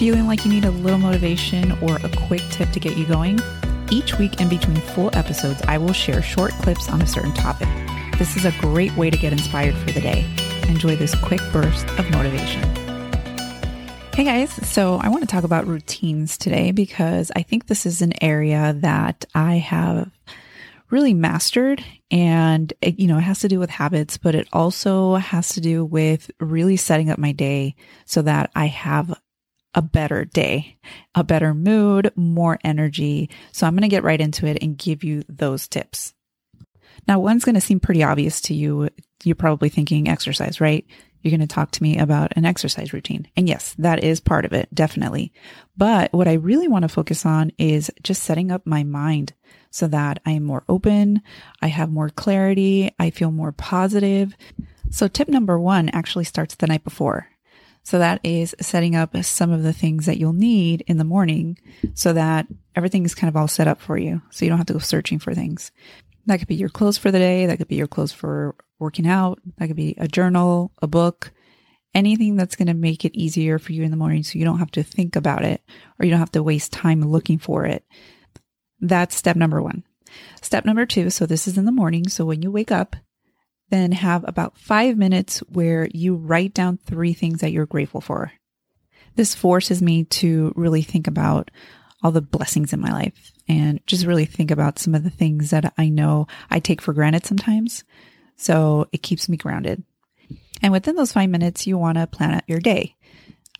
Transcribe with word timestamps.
Feeling 0.00 0.26
like 0.26 0.46
you 0.46 0.50
need 0.50 0.64
a 0.64 0.70
little 0.70 0.98
motivation 0.98 1.72
or 1.82 1.96
a 1.96 2.08
quick 2.26 2.40
tip 2.48 2.70
to 2.70 2.80
get 2.80 2.96
you 2.96 3.04
going? 3.04 3.38
Each 3.90 4.16
week 4.16 4.40
in 4.40 4.48
between 4.48 4.78
full 4.78 5.14
episodes, 5.14 5.60
I 5.68 5.76
will 5.76 5.92
share 5.92 6.22
short 6.22 6.52
clips 6.52 6.88
on 6.88 7.02
a 7.02 7.06
certain 7.06 7.34
topic. 7.34 7.68
This 8.18 8.34
is 8.34 8.46
a 8.46 8.52
great 8.62 8.96
way 8.96 9.10
to 9.10 9.18
get 9.18 9.30
inspired 9.30 9.74
for 9.74 9.92
the 9.92 10.00
day. 10.00 10.24
Enjoy 10.68 10.96
this 10.96 11.14
quick 11.16 11.42
burst 11.52 11.86
of 11.98 12.10
motivation. 12.12 12.62
Hey 14.14 14.24
guys, 14.24 14.50
so 14.66 14.96
I 14.96 15.10
want 15.10 15.20
to 15.20 15.26
talk 15.26 15.44
about 15.44 15.66
routines 15.66 16.38
today 16.38 16.72
because 16.72 17.30
I 17.36 17.42
think 17.42 17.66
this 17.66 17.84
is 17.84 18.00
an 18.00 18.14
area 18.24 18.74
that 18.78 19.26
I 19.34 19.56
have 19.56 20.10
really 20.88 21.12
mastered 21.12 21.84
and 22.10 22.72
it, 22.80 22.98
you 22.98 23.06
know 23.06 23.18
it 23.18 23.20
has 23.20 23.40
to 23.40 23.48
do 23.48 23.60
with 23.60 23.70
habits 23.70 24.16
but 24.16 24.34
it 24.34 24.48
also 24.52 25.14
has 25.16 25.50
to 25.50 25.60
do 25.60 25.84
with 25.84 26.30
really 26.40 26.76
setting 26.76 27.10
up 27.10 27.18
my 27.18 27.30
day 27.30 27.76
so 28.06 28.22
that 28.22 28.50
i 28.56 28.66
have 28.66 29.16
a 29.74 29.82
better 29.82 30.24
day 30.24 30.78
a 31.14 31.24
better 31.24 31.54
mood 31.54 32.12
more 32.16 32.58
energy 32.64 33.30
so 33.52 33.66
i'm 33.66 33.74
going 33.74 33.82
to 33.82 33.88
get 33.88 34.04
right 34.04 34.20
into 34.20 34.46
it 34.46 34.58
and 34.62 34.78
give 34.78 35.04
you 35.04 35.22
those 35.28 35.68
tips 35.68 36.14
now 37.06 37.18
one's 37.18 37.44
going 37.44 37.54
to 37.54 37.60
seem 37.60 37.80
pretty 37.80 38.02
obvious 38.02 38.40
to 38.40 38.54
you 38.54 38.88
you're 39.22 39.34
probably 39.34 39.68
thinking 39.68 40.08
exercise 40.08 40.60
right 40.60 40.86
you're 41.22 41.30
going 41.30 41.46
to 41.46 41.46
talk 41.46 41.70
to 41.72 41.82
me 41.82 41.98
about 41.98 42.32
an 42.36 42.44
exercise 42.44 42.92
routine. 42.92 43.28
And 43.36 43.48
yes, 43.48 43.74
that 43.78 44.02
is 44.02 44.20
part 44.20 44.44
of 44.44 44.52
it, 44.52 44.68
definitely. 44.74 45.32
But 45.76 46.12
what 46.12 46.28
I 46.28 46.34
really 46.34 46.68
want 46.68 46.82
to 46.82 46.88
focus 46.88 47.26
on 47.26 47.52
is 47.58 47.90
just 48.02 48.22
setting 48.22 48.50
up 48.50 48.66
my 48.66 48.84
mind 48.84 49.34
so 49.70 49.86
that 49.88 50.20
I 50.24 50.32
am 50.32 50.44
more 50.44 50.64
open, 50.68 51.22
I 51.62 51.68
have 51.68 51.90
more 51.90 52.10
clarity, 52.10 52.92
I 52.98 53.10
feel 53.10 53.30
more 53.30 53.52
positive. 53.52 54.36
So 54.90 55.08
tip 55.08 55.28
number 55.28 55.58
one 55.58 55.88
actually 55.90 56.24
starts 56.24 56.54
the 56.54 56.66
night 56.66 56.84
before. 56.84 57.28
So 57.82 57.98
that 57.98 58.20
is 58.22 58.54
setting 58.60 58.94
up 58.94 59.16
some 59.24 59.50
of 59.50 59.62
the 59.62 59.72
things 59.72 60.06
that 60.06 60.18
you'll 60.18 60.32
need 60.32 60.82
in 60.86 60.98
the 60.98 61.04
morning 61.04 61.58
so 61.94 62.12
that 62.12 62.46
everything 62.76 63.04
is 63.04 63.14
kind 63.14 63.28
of 63.28 63.36
all 63.36 63.48
set 63.48 63.68
up 63.68 63.80
for 63.80 63.96
you. 63.96 64.22
So 64.30 64.44
you 64.44 64.50
don't 64.50 64.58
have 64.58 64.66
to 64.66 64.74
go 64.74 64.78
searching 64.78 65.18
for 65.18 65.34
things. 65.34 65.72
That 66.26 66.38
could 66.38 66.48
be 66.48 66.56
your 66.56 66.68
clothes 66.68 66.98
for 66.98 67.10
the 67.10 67.18
day. 67.18 67.46
That 67.46 67.56
could 67.56 67.68
be 67.68 67.76
your 67.76 67.86
clothes 67.86 68.12
for 68.12 68.54
working 68.78 69.06
out. 69.06 69.40
That 69.58 69.68
could 69.68 69.76
be 69.76 69.94
a 69.98 70.06
journal, 70.06 70.72
a 70.82 70.86
book, 70.86 71.32
anything 71.94 72.36
that's 72.36 72.56
going 72.56 72.68
to 72.68 72.74
make 72.74 73.04
it 73.04 73.16
easier 73.16 73.58
for 73.58 73.72
you 73.72 73.82
in 73.82 73.90
the 73.90 73.96
morning 73.96 74.22
so 74.22 74.38
you 74.38 74.44
don't 74.44 74.58
have 74.58 74.70
to 74.72 74.82
think 74.82 75.16
about 75.16 75.44
it 75.44 75.62
or 75.98 76.04
you 76.04 76.10
don't 76.10 76.20
have 76.20 76.32
to 76.32 76.42
waste 76.42 76.72
time 76.72 77.00
looking 77.02 77.38
for 77.38 77.64
it. 77.64 77.84
That's 78.80 79.16
step 79.16 79.36
number 79.36 79.60
one. 79.60 79.84
Step 80.42 80.64
number 80.64 80.86
two. 80.86 81.10
So 81.10 81.26
this 81.26 81.48
is 81.48 81.58
in 81.58 81.64
the 81.64 81.72
morning. 81.72 82.08
So 82.08 82.24
when 82.24 82.42
you 82.42 82.50
wake 82.50 82.72
up, 82.72 82.96
then 83.70 83.92
have 83.92 84.24
about 84.26 84.58
five 84.58 84.96
minutes 84.96 85.38
where 85.48 85.88
you 85.92 86.16
write 86.16 86.54
down 86.54 86.76
three 86.76 87.12
things 87.12 87.40
that 87.40 87.52
you're 87.52 87.66
grateful 87.66 88.00
for. 88.00 88.32
This 89.16 89.34
forces 89.34 89.80
me 89.82 90.04
to 90.04 90.52
really 90.56 90.82
think 90.82 91.06
about 91.06 91.50
all 92.02 92.10
the 92.10 92.20
blessings 92.20 92.72
in 92.72 92.80
my 92.80 92.92
life 92.92 93.32
and 93.48 93.84
just 93.86 94.06
really 94.06 94.24
think 94.24 94.50
about 94.50 94.78
some 94.78 94.94
of 94.94 95.04
the 95.04 95.10
things 95.10 95.50
that 95.50 95.72
I 95.76 95.88
know 95.88 96.26
I 96.50 96.60
take 96.60 96.80
for 96.80 96.92
granted 96.92 97.26
sometimes. 97.26 97.84
So 98.36 98.88
it 98.92 99.02
keeps 99.02 99.28
me 99.28 99.36
grounded. 99.36 99.82
And 100.62 100.72
within 100.72 100.96
those 100.96 101.12
five 101.12 101.30
minutes, 101.30 101.66
you 101.66 101.76
want 101.78 101.98
to 101.98 102.06
plan 102.06 102.34
out 102.34 102.44
your 102.46 102.60
day. 102.60 102.96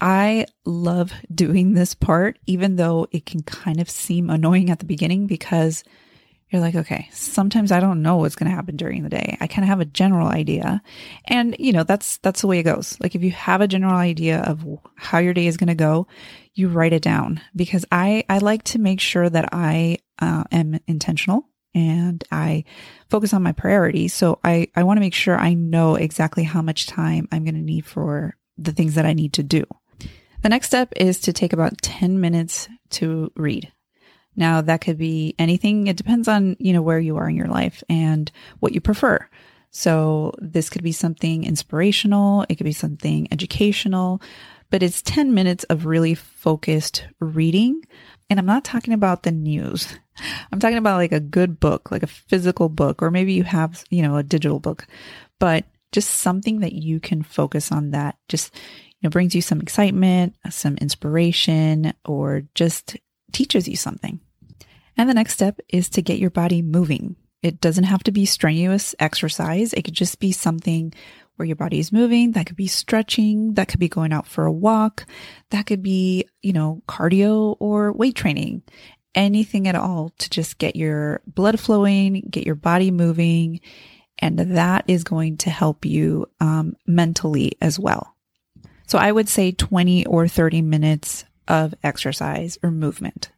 I 0.00 0.46
love 0.64 1.12
doing 1.34 1.74
this 1.74 1.94
part, 1.94 2.38
even 2.46 2.76
though 2.76 3.06
it 3.10 3.26
can 3.26 3.42
kind 3.42 3.80
of 3.80 3.90
seem 3.90 4.30
annoying 4.30 4.70
at 4.70 4.78
the 4.78 4.86
beginning 4.86 5.26
because 5.26 5.84
you're 6.50 6.60
like, 6.60 6.74
okay, 6.74 7.08
sometimes 7.12 7.70
I 7.70 7.78
don't 7.78 8.02
know 8.02 8.16
what's 8.16 8.34
going 8.34 8.50
to 8.50 8.54
happen 8.54 8.76
during 8.76 9.02
the 9.02 9.08
day. 9.08 9.36
I 9.40 9.46
kind 9.46 9.64
of 9.64 9.68
have 9.68 9.80
a 9.80 9.84
general 9.84 10.26
idea. 10.26 10.82
And, 11.26 11.54
you 11.58 11.72
know, 11.72 11.84
that's, 11.84 12.18
that's 12.18 12.40
the 12.40 12.48
way 12.48 12.58
it 12.58 12.64
goes. 12.64 12.96
Like 13.00 13.14
if 13.14 13.22
you 13.22 13.30
have 13.30 13.60
a 13.60 13.68
general 13.68 13.94
idea 13.94 14.40
of 14.40 14.66
how 14.96 15.18
your 15.18 15.32
day 15.32 15.46
is 15.46 15.56
going 15.56 15.68
to 15.68 15.74
go, 15.74 16.08
you 16.54 16.68
write 16.68 16.92
it 16.92 17.02
down 17.02 17.40
because 17.54 17.84
I, 17.92 18.24
I 18.28 18.38
like 18.38 18.64
to 18.64 18.80
make 18.80 19.00
sure 19.00 19.28
that 19.28 19.50
I 19.52 19.98
uh, 20.18 20.44
am 20.50 20.80
intentional 20.88 21.46
and 21.72 22.22
I 22.32 22.64
focus 23.08 23.32
on 23.32 23.44
my 23.44 23.52
priorities. 23.52 24.12
So 24.12 24.40
I, 24.42 24.68
I 24.74 24.82
want 24.82 24.96
to 24.96 25.02
make 25.02 25.14
sure 25.14 25.38
I 25.38 25.54
know 25.54 25.94
exactly 25.94 26.42
how 26.42 26.62
much 26.62 26.86
time 26.86 27.28
I'm 27.30 27.44
going 27.44 27.54
to 27.54 27.60
need 27.60 27.86
for 27.86 28.36
the 28.58 28.72
things 28.72 28.96
that 28.96 29.06
I 29.06 29.12
need 29.12 29.34
to 29.34 29.44
do. 29.44 29.64
The 30.42 30.48
next 30.48 30.66
step 30.66 30.92
is 30.96 31.20
to 31.20 31.32
take 31.32 31.52
about 31.52 31.80
10 31.82 32.20
minutes 32.20 32.68
to 32.90 33.30
read. 33.36 33.70
Now 34.40 34.62
that 34.62 34.80
could 34.80 34.96
be 34.96 35.34
anything. 35.38 35.86
It 35.86 35.98
depends 35.98 36.26
on, 36.26 36.56
you 36.58 36.72
know, 36.72 36.80
where 36.80 36.98
you 36.98 37.18
are 37.18 37.28
in 37.28 37.36
your 37.36 37.46
life 37.46 37.84
and 37.90 38.32
what 38.58 38.72
you 38.72 38.80
prefer. 38.80 39.28
So 39.70 40.32
this 40.38 40.70
could 40.70 40.82
be 40.82 40.92
something 40.92 41.44
inspirational. 41.44 42.46
It 42.48 42.56
could 42.56 42.64
be 42.64 42.72
something 42.72 43.28
educational, 43.30 44.22
but 44.70 44.82
it's 44.82 45.02
10 45.02 45.34
minutes 45.34 45.64
of 45.64 45.84
really 45.84 46.14
focused 46.14 47.04
reading. 47.20 47.82
And 48.30 48.38
I'm 48.38 48.46
not 48.46 48.64
talking 48.64 48.94
about 48.94 49.24
the 49.24 49.30
news. 49.30 49.86
I'm 50.50 50.58
talking 50.58 50.78
about 50.78 50.96
like 50.96 51.12
a 51.12 51.20
good 51.20 51.60
book, 51.60 51.90
like 51.90 52.02
a 52.02 52.06
physical 52.08 52.70
book, 52.70 53.02
or 53.02 53.10
maybe 53.10 53.34
you 53.34 53.44
have, 53.44 53.84
you 53.90 54.02
know, 54.02 54.16
a 54.16 54.22
digital 54.22 54.58
book, 54.58 54.86
but 55.38 55.66
just 55.92 56.10
something 56.10 56.60
that 56.60 56.72
you 56.72 56.98
can 56.98 57.22
focus 57.22 57.70
on 57.70 57.90
that 57.90 58.16
just, 58.28 58.54
you 58.54 59.06
know, 59.06 59.10
brings 59.10 59.34
you 59.34 59.42
some 59.42 59.60
excitement, 59.60 60.34
some 60.48 60.78
inspiration, 60.78 61.92
or 62.06 62.44
just 62.54 62.96
teaches 63.32 63.68
you 63.68 63.76
something. 63.76 64.20
And 64.96 65.08
the 65.08 65.14
next 65.14 65.34
step 65.34 65.60
is 65.68 65.88
to 65.90 66.02
get 66.02 66.18
your 66.18 66.30
body 66.30 66.62
moving. 66.62 67.16
It 67.42 67.60
doesn't 67.60 67.84
have 67.84 68.02
to 68.04 68.12
be 68.12 68.26
strenuous 68.26 68.94
exercise. 68.98 69.72
It 69.72 69.82
could 69.82 69.94
just 69.94 70.20
be 70.20 70.32
something 70.32 70.92
where 71.36 71.46
your 71.46 71.56
body 71.56 71.78
is 71.78 71.90
moving. 71.90 72.32
That 72.32 72.46
could 72.46 72.56
be 72.56 72.66
stretching. 72.66 73.54
That 73.54 73.68
could 73.68 73.80
be 73.80 73.88
going 73.88 74.12
out 74.12 74.26
for 74.26 74.44
a 74.44 74.52
walk. 74.52 75.06
That 75.50 75.64
could 75.66 75.82
be, 75.82 76.26
you 76.42 76.52
know, 76.52 76.82
cardio 76.86 77.56
or 77.58 77.92
weight 77.92 78.14
training. 78.14 78.62
Anything 79.14 79.66
at 79.66 79.74
all 79.74 80.12
to 80.18 80.30
just 80.30 80.58
get 80.58 80.76
your 80.76 81.22
blood 81.26 81.58
flowing, 81.58 82.26
get 82.30 82.44
your 82.44 82.54
body 82.54 82.90
moving. 82.90 83.60
And 84.18 84.38
that 84.38 84.84
is 84.86 85.02
going 85.02 85.38
to 85.38 85.50
help 85.50 85.86
you 85.86 86.26
um, 86.40 86.76
mentally 86.86 87.52
as 87.62 87.78
well. 87.78 88.14
So 88.86 88.98
I 88.98 89.10
would 89.10 89.28
say 89.28 89.52
20 89.52 90.04
or 90.06 90.28
30 90.28 90.60
minutes 90.60 91.24
of 91.48 91.74
exercise 91.82 92.58
or 92.62 92.70
movement. 92.70 93.30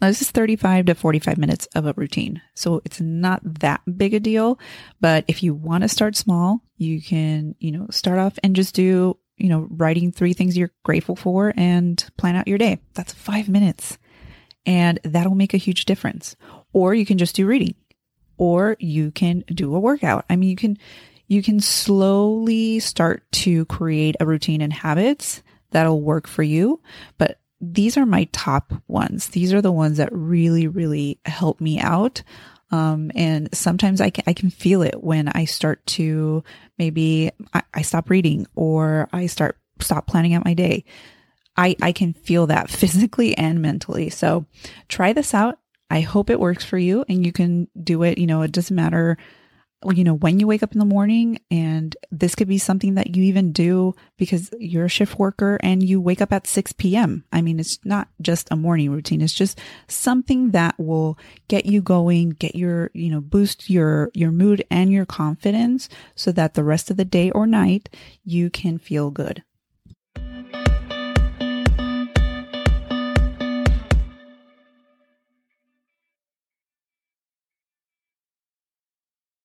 Now, 0.00 0.08
this 0.08 0.22
is 0.22 0.30
35 0.30 0.86
to 0.86 0.94
45 0.94 1.38
minutes 1.38 1.66
of 1.74 1.86
a 1.86 1.92
routine. 1.94 2.40
So 2.54 2.80
it's 2.84 3.00
not 3.00 3.40
that 3.60 3.82
big 3.96 4.14
a 4.14 4.20
deal. 4.20 4.58
But 5.00 5.24
if 5.28 5.42
you 5.42 5.54
want 5.54 5.82
to 5.82 5.88
start 5.88 6.16
small, 6.16 6.62
you 6.76 7.02
can, 7.02 7.54
you 7.58 7.72
know, 7.72 7.86
start 7.90 8.18
off 8.18 8.38
and 8.42 8.56
just 8.56 8.74
do, 8.74 9.18
you 9.36 9.48
know, 9.48 9.66
writing 9.70 10.10
three 10.10 10.32
things 10.32 10.56
you're 10.56 10.72
grateful 10.84 11.16
for 11.16 11.52
and 11.56 12.02
plan 12.16 12.36
out 12.36 12.48
your 12.48 12.58
day. 12.58 12.80
That's 12.94 13.12
five 13.12 13.48
minutes. 13.48 13.98
And 14.64 14.98
that'll 15.04 15.34
make 15.34 15.54
a 15.54 15.58
huge 15.58 15.84
difference. 15.84 16.36
Or 16.72 16.94
you 16.94 17.04
can 17.04 17.18
just 17.18 17.36
do 17.36 17.46
reading 17.46 17.74
or 18.36 18.76
you 18.78 19.10
can 19.10 19.44
do 19.48 19.74
a 19.74 19.80
workout. 19.80 20.24
I 20.30 20.36
mean, 20.36 20.48
you 20.50 20.56
can, 20.56 20.78
you 21.26 21.42
can 21.42 21.60
slowly 21.60 22.80
start 22.80 23.30
to 23.32 23.66
create 23.66 24.16
a 24.18 24.26
routine 24.26 24.62
and 24.62 24.72
habits 24.72 25.42
that'll 25.70 26.00
work 26.00 26.26
for 26.26 26.42
you. 26.42 26.80
But 27.18 27.39
these 27.60 27.96
are 27.96 28.06
my 28.06 28.24
top 28.32 28.72
ones. 28.88 29.28
These 29.28 29.52
are 29.52 29.60
the 29.60 29.72
ones 29.72 29.98
that 29.98 30.08
really, 30.12 30.66
really 30.66 31.18
help 31.24 31.60
me 31.60 31.78
out. 31.78 32.22
Um, 32.70 33.10
and 33.14 33.48
sometimes 33.54 34.00
I 34.00 34.10
can, 34.10 34.24
I 34.26 34.32
can 34.32 34.50
feel 34.50 34.82
it 34.82 35.02
when 35.02 35.28
I 35.28 35.44
start 35.44 35.84
to 35.86 36.44
maybe 36.78 37.30
I, 37.52 37.62
I 37.74 37.82
stop 37.82 38.08
reading 38.10 38.46
or 38.54 39.08
I 39.12 39.26
start 39.26 39.58
stop 39.80 40.06
planning 40.06 40.34
out 40.34 40.44
my 40.44 40.54
day. 40.54 40.84
I, 41.56 41.76
I 41.82 41.92
can 41.92 42.12
feel 42.12 42.46
that 42.46 42.70
physically 42.70 43.36
and 43.36 43.60
mentally. 43.60 44.10
So 44.10 44.46
try 44.88 45.12
this 45.12 45.34
out. 45.34 45.58
I 45.90 46.00
hope 46.00 46.30
it 46.30 46.40
works 46.40 46.64
for 46.64 46.78
you 46.78 47.04
and 47.08 47.26
you 47.26 47.32
can 47.32 47.68
do 47.82 48.04
it. 48.04 48.18
You 48.18 48.26
know, 48.26 48.42
it 48.42 48.52
doesn't 48.52 48.74
matter 48.74 49.18
you 49.94 50.04
know, 50.04 50.14
when 50.14 50.38
you 50.38 50.46
wake 50.46 50.62
up 50.62 50.72
in 50.72 50.78
the 50.78 50.84
morning 50.84 51.40
and 51.50 51.96
this 52.10 52.34
could 52.34 52.48
be 52.48 52.58
something 52.58 52.94
that 52.96 53.16
you 53.16 53.22
even 53.24 53.50
do 53.50 53.94
because 54.18 54.50
you're 54.58 54.84
a 54.84 54.90
shift 54.90 55.18
worker 55.18 55.58
and 55.62 55.82
you 55.82 56.00
wake 56.00 56.20
up 56.20 56.32
at 56.32 56.46
6 56.46 56.72
p.m. 56.72 57.24
I 57.32 57.40
mean, 57.40 57.58
it's 57.58 57.78
not 57.84 58.08
just 58.20 58.48
a 58.50 58.56
morning 58.56 58.90
routine. 58.90 59.22
It's 59.22 59.32
just 59.32 59.58
something 59.88 60.50
that 60.50 60.78
will 60.78 61.18
get 61.48 61.64
you 61.64 61.80
going, 61.80 62.30
get 62.30 62.54
your, 62.54 62.90
you 62.92 63.10
know, 63.10 63.22
boost 63.22 63.70
your, 63.70 64.10
your 64.12 64.30
mood 64.30 64.64
and 64.70 64.92
your 64.92 65.06
confidence 65.06 65.88
so 66.14 66.30
that 66.32 66.54
the 66.54 66.64
rest 66.64 66.90
of 66.90 66.98
the 66.98 67.04
day 67.06 67.30
or 67.30 67.46
night 67.46 67.88
you 68.22 68.50
can 68.50 68.76
feel 68.76 69.10
good. 69.10 69.42